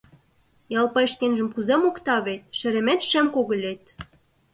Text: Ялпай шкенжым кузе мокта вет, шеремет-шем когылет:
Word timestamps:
Ялпай 0.79 1.07
шкенжым 1.13 1.47
кузе 1.51 1.75
мокта 1.79 2.17
вет, 2.25 2.41
шеремет-шем 2.57 3.27
когылет: 3.35 3.83